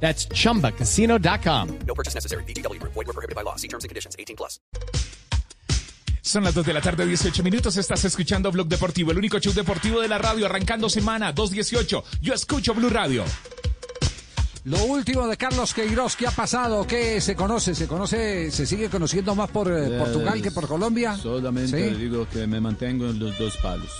[0.00, 1.68] That's chumbacasino.com.
[1.86, 2.44] No purchase necessary.
[2.44, 2.80] BGW.
[2.82, 3.56] Void were prohibited by law.
[3.56, 4.14] See terms and conditions.
[4.18, 4.60] 18 plus.
[6.22, 7.76] Son las 2 de la tarde, 18 minutos.
[7.76, 12.02] Estás escuchando Blog Deportivo, el único show deportivo de la radio, arrancando semana 218.
[12.20, 13.24] Yo escucho Blue Radio.
[14.64, 16.84] Lo último de Carlos Queiroz, ¿qué ha pasado?
[16.84, 17.76] ¿Qué se conoce?
[17.76, 21.16] ¿Se conoce, se sigue conociendo más por eh, Portugal que por Colombia?
[21.16, 21.94] Solamente ¿Sí?
[21.94, 23.92] digo que me mantengo en los dos palos.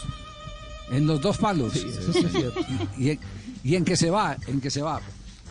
[0.90, 1.74] En los dos palos.
[2.98, 3.20] ¿Y, en,
[3.62, 5.00] y en que se va, en que se va.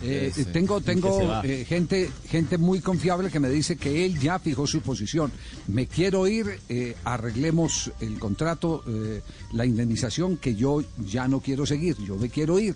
[0.01, 4.67] Eh, tengo tengo eh, gente gente muy confiable que me dice que él ya fijó
[4.67, 5.31] su posición.
[5.67, 9.21] Me quiero ir, eh, arreglemos el contrato, eh,
[9.53, 12.75] la indemnización, que yo ya no quiero seguir, yo me quiero ir.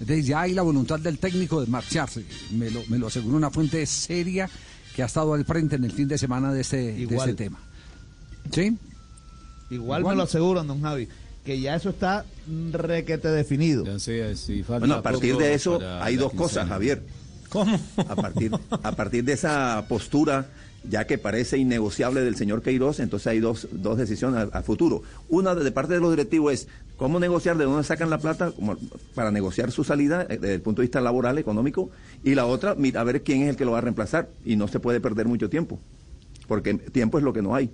[0.00, 2.24] Entonces ya hay la voluntad del técnico de marcharse.
[2.52, 4.48] Me lo, me lo aseguró una fuente seria
[4.94, 7.58] que ha estado al frente en el fin de semana de este, de este tema.
[8.50, 8.76] ¿Sí?
[9.70, 10.04] Igual, Igual.
[10.04, 11.08] me lo aseguran, don Javi,
[11.44, 12.24] que ya eso está
[12.72, 13.84] requete definido.
[13.84, 16.68] Ya sea, si falta Bueno, a partir de eso hay dos cosas.
[16.68, 17.02] Javier.
[17.48, 17.78] ¿Cómo?
[17.96, 20.46] A partir, a partir de esa postura,
[20.88, 25.02] ya que parece innegociable del señor Queiroz, entonces hay dos, dos decisiones a, a futuro.
[25.28, 28.76] Una de, parte de los directivos es cómo negociar, de dónde sacan la plata como
[29.14, 31.90] para negociar su salida eh, desde el punto de vista laboral, económico,
[32.22, 34.28] y la otra, mira, a ver quién es el que lo va a reemplazar.
[34.44, 35.80] Y no se puede perder mucho tiempo,
[36.46, 37.70] porque tiempo es lo que no hay.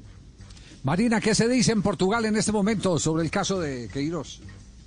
[0.86, 4.38] Marina, ¿qué se dice en Portugal en este momento sobre el caso de Queiroz?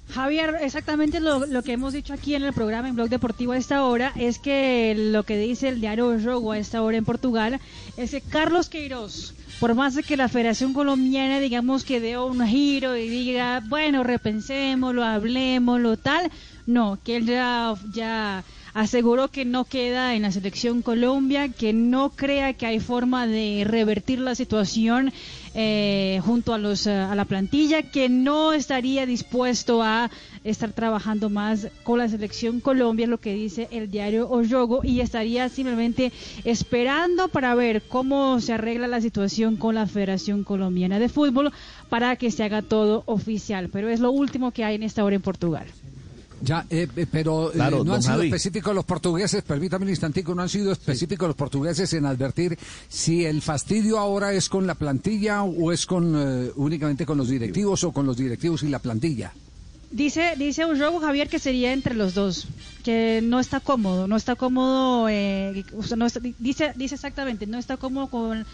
[0.09, 3.83] Javier, exactamente lo, que hemos dicho aquí en el programa en Blog Deportivo a esta
[3.83, 7.59] hora es que lo que dice el diario Rogo a esta hora en Portugal
[7.97, 12.47] es que Carlos Queiroz, por más de que la Federación Colombiana digamos que dé un
[12.47, 16.31] giro y diga, bueno, repensémoslo, hablemoslo, tal,
[16.66, 18.46] no, que él ya
[18.79, 23.66] aseguró que no queda en la selección Colombia, que no crea que hay forma de
[23.67, 25.12] revertir la situación
[25.53, 30.09] eh, junto a los eh, a la plantilla, que no estaría dispuesto a
[30.45, 35.50] estar trabajando más con la selección Colombia, lo que dice el diario Oyogo, y estaría
[35.50, 36.13] simplemente
[36.46, 41.51] esperando para ver cómo se arregla la situación con la Federación Colombiana de Fútbol
[41.90, 43.67] para que se haga todo oficial.
[43.73, 45.66] Pero es lo último que hay en esta hora en Portugal.
[46.41, 48.27] Ya, eh, eh, pero eh, no han sido Javi.
[48.27, 52.57] específicos los portugueses, permítame un instantico, no han sido específicos los portugueses en advertir
[52.88, 57.28] si el fastidio ahora es con la plantilla o es con eh, únicamente con los
[57.28, 59.33] directivos o con los directivos y la plantilla.
[59.91, 62.47] Dice, dice Ullogo Javier que sería entre los dos,
[62.83, 65.66] que no está cómodo, no está cómodo, eh,
[65.97, 68.45] no está- dice, dice exactamente, no está cómodo con,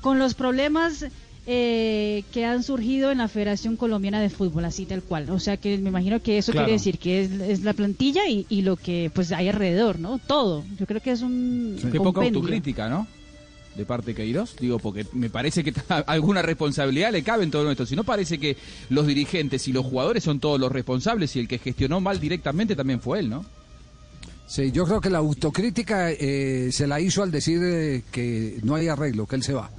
[0.00, 1.06] con los problemas
[1.46, 5.28] eh, que han surgido en la Federación Colombiana de Fútbol, así tal cual.
[5.30, 6.66] O sea que me imagino que eso Claro.
[6.66, 10.18] quiere decir que es, es la plantilla y, y lo que pues hay alrededor, ¿no?
[10.18, 10.64] Todo.
[10.78, 13.06] Yo creo que es un Qué poca autocrítica, ¿no?
[13.76, 14.56] De parte de Queiroz.
[14.60, 15.72] Digo, porque me parece que
[16.06, 17.86] alguna responsabilidad le cabe en todo esto.
[17.86, 18.56] Si no parece que
[18.90, 22.76] los dirigentes y los jugadores son todos los responsables y el que gestionó mal directamente
[22.76, 23.44] también fue él, ¿no?
[24.46, 28.74] Sí, yo creo que la autocrítica eh, se la hizo al decir eh, que no
[28.74, 29.70] hay arreglo, que él se va.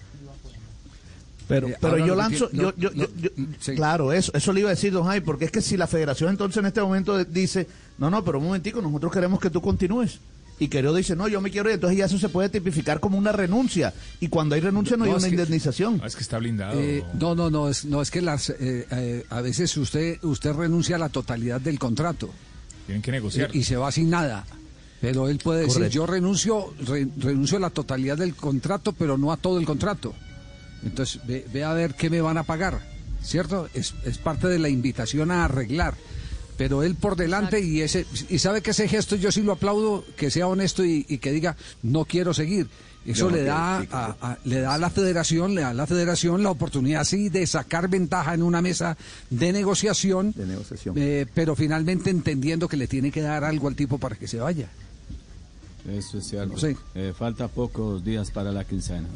[1.51, 3.29] Pero, Eh, pero yo lanzo, yo, yo, yo- yo-
[3.59, 3.75] sí.
[3.75, 6.29] claro, eso, eso le iba a decir, don Javi, porque es que si la federación
[6.29, 7.67] entonces en este momento dice,
[7.97, 10.19] no, no, pero un momentico, nosotros queremos que tú continúes.
[10.59, 13.17] Y Queiroz dice, no, yo me quiero ir, entonces ya eso se puede tipificar como
[13.17, 13.93] una renuncia.
[14.19, 15.97] Y cuando hay renuncia no, No, hay una que- indemnización.
[15.97, 16.79] No, es que está blindado.
[16.79, 20.53] Eh, no, no, no, es, no, es que las, eh, eh, a veces usted, usted
[20.53, 22.29] renuncia a la totalidad del contrato.
[22.85, 23.49] Tienen que negociar.
[23.53, 24.45] y, y se va sin nada.
[25.01, 29.31] Pero él puede decir, yo renuncio, re- renuncio a la totalidad del contrato, pero no
[29.31, 30.13] a todo el contrato.
[30.83, 32.79] Entonces, ve, ve a ver qué me van a pagar,
[33.23, 33.67] ¿cierto?
[33.73, 35.93] Es, es parte de la invitación a arreglar.
[36.57, 40.05] Pero él por delante y ese y sabe que ese gesto yo sí lo aplaudo,
[40.15, 42.67] que sea honesto y, y que diga, no quiero seguir.
[43.03, 45.87] Eso no le da a, a- le da a la federación, le da a la
[45.87, 48.95] federación la oportunidad sí de sacar ventaja en una mesa
[49.31, 50.93] de negociación, De negociación.
[50.99, 54.37] eh, pero finalmente entendiendo que le tiene que dar algo al tipo para que se
[54.37, 54.67] vaya.
[55.89, 56.59] Eso es cierto.
[56.59, 56.75] Sí.
[56.93, 59.07] Eh, falta pocos días para la quincena.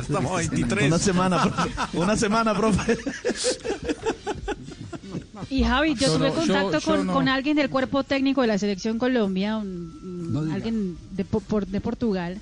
[0.00, 0.86] Estamos a 23.
[0.88, 1.70] Una semana, profe.
[1.98, 2.98] Una semana, profe.
[5.48, 7.12] Y Javi, yo, Yo tuve no, contacto yo- yo con, no.
[7.12, 11.40] con alguien del cuerpo técnico de la selección Colombia, un- un- No alguien de, po-
[11.40, 12.38] por- de Portugal,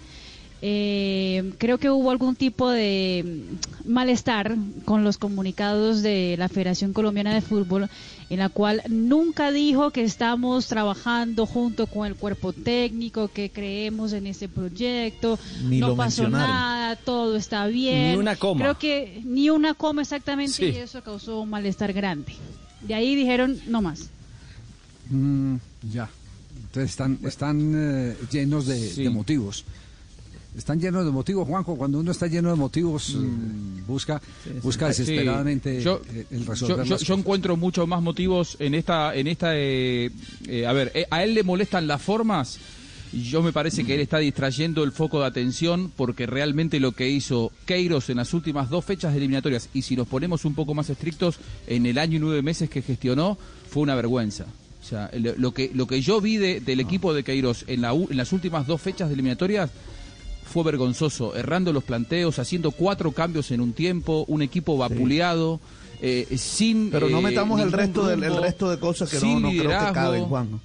[0.61, 3.47] eh, creo que hubo algún tipo de
[3.85, 7.89] mm, malestar con los comunicados de la Federación Colombiana de Fútbol,
[8.31, 14.13] en la cual nunca dijo que estamos trabajando junto con el cuerpo técnico, que creemos
[14.13, 18.13] en este proyecto, Ni no lo pasó nada, todo está bien.
[18.13, 18.61] Ni una coma.
[18.61, 20.65] Creo que ni una coma exactamente Sí.
[20.65, 22.35] y eso causó un malestar grande.
[22.83, 24.11] De ahí dijeron no más.
[25.11, 25.57] Mm,
[25.93, 26.09] ya.
[26.67, 29.05] Entonces están, están eh, llenos de, Sí.
[29.05, 29.65] de motivos.
[30.59, 31.77] Están llenos de motivos, Juanjo.
[31.77, 34.21] Cuando uno está lleno de motivos, eh, busca,
[34.63, 35.03] busca Sí.
[35.03, 39.29] desesperadamente Yo- eh, el Yo, resolver yo- yo encuentro muchos más motivos en esta, en
[39.29, 40.11] esta, eh,
[40.49, 42.59] eh, a ver, eh, a él le molestan las formas.
[43.13, 47.09] Yo me parece que él está distrayendo el foco de atención porque realmente lo que
[47.09, 50.75] hizo Queiros en las últimas dos fechas de eliminatorias y si nos ponemos un poco
[50.75, 51.39] más estrictos
[51.69, 53.39] en el año y nueve meses que gestionó
[53.71, 54.45] fue una vergüenza.
[54.83, 57.81] O sea, lo, lo que lo que yo vi de- del equipo de Queiros en,
[57.81, 59.71] la, u- en las últimas dos fechas de eliminatorias
[60.49, 65.61] fue vergonzoso, errando los planteos, haciendo cuatro cambios en un tiempo, un equipo vapuleado,
[66.00, 66.91] eh, sin.
[66.91, 69.50] Pero no eh, metamos el resto, del, el rumbo, resto de cosas que no, no
[69.50, 70.61] creo que caben, Juan.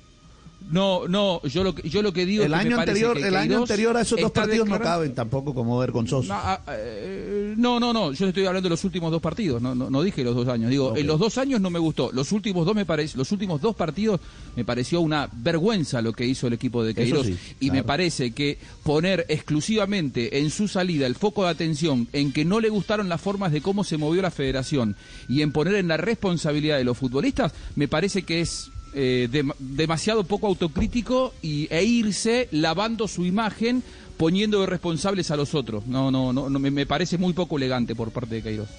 [0.73, 3.05] No, no, yo lo que, yo lo que digo El es que me año parece
[3.05, 6.27] anterior, que el año anterior a esos dos partidos no caben tampoco como vergonzosos.
[6.27, 9.75] No, ah, eh, no, no, no, yo estoy hablando de los últimos dos partidos, no,
[9.75, 10.71] no, no dije los dos años.
[10.71, 13.61] Digo, en los dos años no me gustó, los últimos dos me parece, los últimos
[13.61, 14.19] dos partidos
[14.55, 18.31] me pareció una vergüenza lo que hizo el equipo de Queiroz sí, y me parece
[18.31, 23.09] que poner exclusivamente en su salida el foco de atención en que no le gustaron
[23.09, 24.95] las formas de cómo se movió la Federación
[25.29, 29.54] y en poner en la responsabilidad de los futbolistas, me parece que es eh, dem-
[29.60, 33.84] demasiado poco autocrítico y, e irse lavando su imagen
[34.18, 35.86] poniendo de responsables a los otros.
[35.88, 38.69] No, no, no, no, me, me parece muy poco elegante por parte de Queiroz.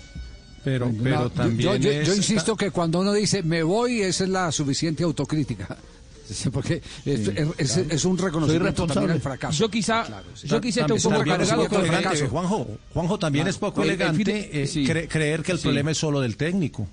[0.63, 4.25] Pero, pero también yo, yo- yo es- insisto que cuando uno dice me voy, esa
[4.25, 5.77] es la suficiente autocrítica.
[6.53, 7.29] Porque es,
[7.59, 9.59] es- es un reconocimiento también al fracaso.
[9.59, 10.49] Yo quizá, Claro, sí.
[10.49, 12.29] yo quizá esté un poco cargado con elegante, fracaso.
[12.29, 14.87] Juanjo, Juanjo también es poco El- el fin elegante de- eh, sí.
[14.87, 15.65] cre- creer que el Sí.
[15.65, 16.89] problema es solo del técnico.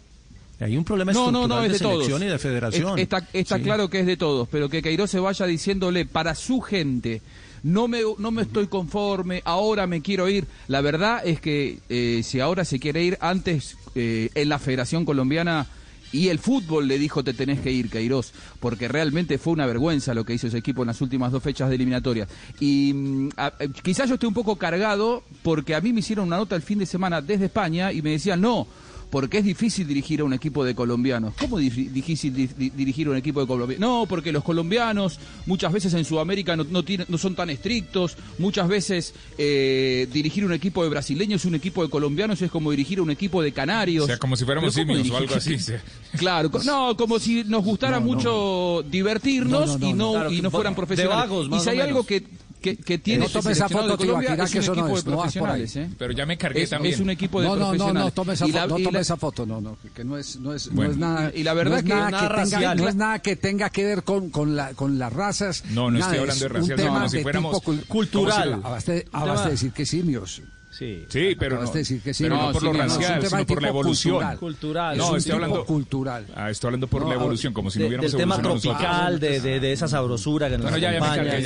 [0.61, 1.93] Hay un problema No, no, no, es de de todos.
[2.05, 2.97] selección y de federación.
[2.99, 3.63] Es- Está, está Sí.
[3.63, 7.21] claro que es de todos, pero que Queiroz se vaya diciéndole para su gente,
[7.63, 10.45] no me, no me estoy conforme, ahora me quiero ir.
[10.67, 15.03] La verdad es que eh, si ahora se quiere ir, antes eh, en la Federación
[15.05, 15.65] Colombiana
[16.13, 20.13] y el fútbol le dijo te tenés que ir, Queiroz, porque realmente fue una vergüenza
[20.13, 22.27] lo que hizo ese equipo en las últimas dos fechas de eliminatorias.
[22.59, 23.29] Y mm,
[23.59, 26.61] eh, quizás yo esté un poco cargado porque a mí me hicieron una nota el
[26.61, 28.67] fin de semana desde España y me decían, no,
[29.11, 31.33] porque es difícil dirigir a un equipo de colombianos.
[31.37, 33.79] ¿Cómo dif- difícil di- di- dirigir a un equipo de colombianos?
[33.87, 38.15] No, porque los colombianos muchas veces en Sudamérica no, no, tienen- no son tan estrictos,
[38.39, 42.71] muchas veces eh, dirigir un equipo de brasileños y un equipo de colombianos es como
[42.71, 44.05] dirigir a un equipo de canarios.
[44.05, 45.59] O sea, como si fuéramos Pero ¿cómo simios o algo así.
[45.59, 45.73] sí.
[46.17, 50.11] Claro, no, como si nos gustara mucho divertirnos No, no, no, y no.
[50.13, 51.29] Claro, y no fueran profesionales.
[51.29, 52.23] vagos, y si hay algo que,
[52.61, 54.81] que, que tiene No este tome esa foto, de Colombia es que un eso no
[54.81, 55.55] equipo es, de no vas por ahí.
[55.61, 55.95] profesionales, ¿eh?
[55.97, 56.93] Pero ya me cargué Es, también.
[56.93, 58.03] es un equipo de No, no, no, profesionales.
[58.05, 60.39] no, tome esa, la- no y tome la- esa foto, no, no, que no es,
[60.39, 62.75] no es, no es nada, Y la verdad no es que nada, nada que tenga,
[62.75, 65.63] no es nada que tenga que ver con, con, la, con las razas.
[65.71, 68.61] No, no nada, estoy hablando es de racial, no, no, si de fuéramos- cultural.
[68.63, 70.41] Abaste, abaste de decir que simios.
[70.71, 71.05] Sí.
[71.09, 72.23] Sí, pero no, de decir que sí.
[72.23, 73.67] pero no No, por sí, lo no, no, es un racial, tema sino por la
[73.67, 74.13] evolución.
[74.15, 74.37] cultural.
[74.39, 74.97] Cultural.
[74.97, 76.27] No, es estoy hablando- cultural.
[76.33, 79.19] Ah, estoy hablando por No, la evolución, como si De- no hubiéramos del tema tropical,
[79.19, 81.39] de, de, de esa sabrosura que nos acompaña.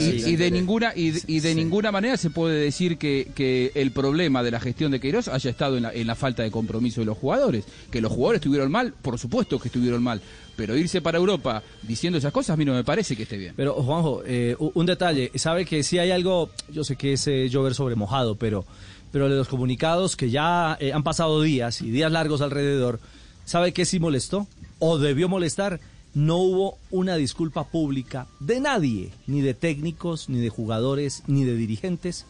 [0.00, 4.50] y, de ninguna y de ninguna manera se puede decir que, que el problema de
[4.50, 7.18] la gestión de Queiroz haya estado en la, en la falta de compromiso de los
[7.18, 7.64] jugadores.
[7.90, 10.20] Que los jugadores estuvieron mal, por supuesto que estuvieron mal.
[10.56, 13.52] Pero irse para Europa diciendo esas cosas a mí no me parece que esté bien.
[13.56, 15.30] Pero, Juanjo, eh, un detalle.
[15.34, 18.64] Sabe que si hay algo, yo sé que es eh, llover sobre mojado, pero,
[19.12, 23.00] pero de los comunicados que ya eh, han pasado días y días largos alrededor,
[23.44, 24.46] ¿sabe que sí molestó?
[24.78, 25.78] ¿O debió molestar?
[26.14, 31.54] No hubo una disculpa pública de nadie, ni de técnicos, ni de jugadores, ni de
[31.56, 32.24] dirigentes,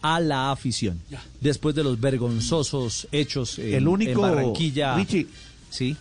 [0.00, 1.00] a la afición.
[1.40, 4.94] Después de los vergonzosos hechos en, El único- en Barranquilla.
[4.96, 5.26] Richie.
[5.70, 5.96] Sí.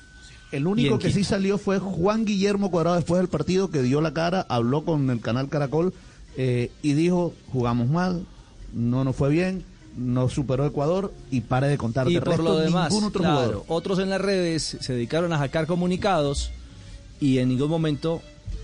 [0.51, 4.13] El único que sí salió fue Juan Guillermo Cuadrado después del partido que dio la
[4.13, 5.93] cara, habló con el canal Caracol
[6.37, 8.25] eh, y dijo, jugamos mal,
[8.73, 9.63] no nos fue bien,
[9.97, 12.09] nos superó Ecuador y pare de contar.
[12.09, 15.31] Y De por resto, lo demás, ningún otro claro, otros en las redes se dedicaron
[15.33, 16.51] a sacar comunicados
[17.19, 18.21] y en ningún momento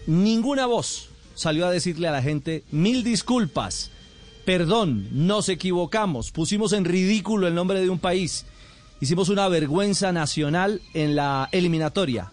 [0.07, 3.91] ninguna voz salió a decirle a la gente mil disculpas,
[4.45, 8.45] perdón, nos equivocamos, pusimos en ridículo el nombre de un país,
[8.99, 12.31] hicimos una vergüenza nacional en la eliminatoria.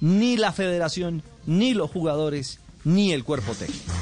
[0.00, 3.92] Ni la federación, ni los jugadores, ni el cuerpo técnico.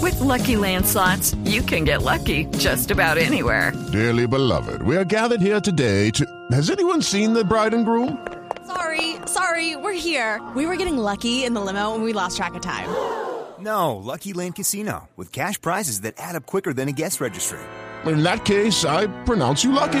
[0.00, 3.72] With Lucky Land slots, you can get lucky just about anywhere.
[3.92, 6.24] Dearly beloved, we are gathered here today to.
[6.50, 8.18] Has anyone seen the bride and groom?
[8.66, 10.40] Sorry, sorry, we're here.
[10.56, 12.88] We were getting lucky in the limo and we lost track of time.
[13.60, 17.60] No, Lucky Land Casino, with cash prizes that add up quicker than a guest registry.
[18.06, 20.00] In that case, I pronounce you lucky.